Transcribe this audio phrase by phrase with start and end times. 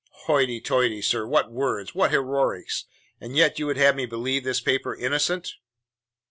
[0.25, 1.27] "Hoity toity, sir!
[1.27, 1.93] What words!
[1.93, 2.85] What heroics!
[3.19, 5.53] And yet you would have me believe this paper innocent?"